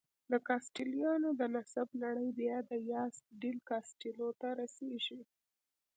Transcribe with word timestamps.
د 0.31 0.33
کاسټیلویانو 0.47 1.29
د 1.39 1.41
نسب 1.55 1.87
لړۍ 2.03 2.29
بیا 2.39 2.57
دیاز 2.69 3.13
ډیل 3.41 3.57
کاسټیلو 3.69 4.27
ته 4.41 4.47
رسېږي. 4.59 5.21